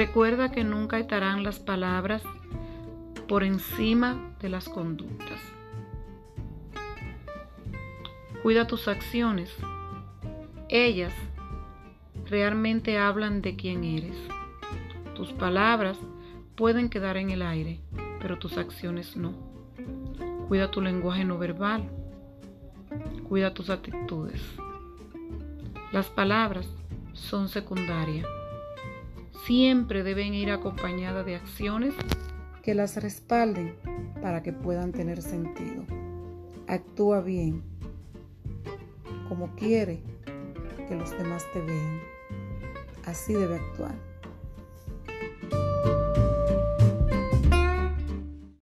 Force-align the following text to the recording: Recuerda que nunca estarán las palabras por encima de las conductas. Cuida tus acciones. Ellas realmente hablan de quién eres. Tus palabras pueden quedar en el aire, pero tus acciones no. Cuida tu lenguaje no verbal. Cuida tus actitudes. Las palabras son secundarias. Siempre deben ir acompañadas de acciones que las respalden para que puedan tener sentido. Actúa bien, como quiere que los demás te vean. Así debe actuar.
Recuerda 0.00 0.50
que 0.50 0.64
nunca 0.64 0.98
estarán 0.98 1.42
las 1.42 1.58
palabras 1.58 2.22
por 3.28 3.44
encima 3.44 4.34
de 4.40 4.48
las 4.48 4.66
conductas. 4.66 5.38
Cuida 8.42 8.66
tus 8.66 8.88
acciones. 8.88 9.54
Ellas 10.70 11.12
realmente 12.30 12.96
hablan 12.96 13.42
de 13.42 13.56
quién 13.56 13.84
eres. 13.84 14.16
Tus 15.14 15.34
palabras 15.34 15.98
pueden 16.56 16.88
quedar 16.88 17.18
en 17.18 17.28
el 17.28 17.42
aire, 17.42 17.78
pero 18.22 18.38
tus 18.38 18.56
acciones 18.56 19.18
no. 19.18 19.34
Cuida 20.48 20.70
tu 20.70 20.80
lenguaje 20.80 21.26
no 21.26 21.36
verbal. 21.36 21.90
Cuida 23.28 23.52
tus 23.52 23.68
actitudes. 23.68 24.40
Las 25.92 26.08
palabras 26.08 26.66
son 27.12 27.50
secundarias. 27.50 28.39
Siempre 29.44 30.02
deben 30.02 30.34
ir 30.34 30.50
acompañadas 30.50 31.24
de 31.26 31.36
acciones 31.36 31.94
que 32.62 32.74
las 32.74 33.02
respalden 33.02 33.74
para 34.20 34.42
que 34.42 34.52
puedan 34.52 34.92
tener 34.92 35.22
sentido. 35.22 35.84
Actúa 36.66 37.20
bien, 37.20 37.62
como 39.28 39.54
quiere 39.56 40.02
que 40.88 40.94
los 40.94 41.10
demás 41.12 41.44
te 41.52 41.60
vean. 41.60 42.00
Así 43.06 43.32
debe 43.32 43.56
actuar. 43.56 44.09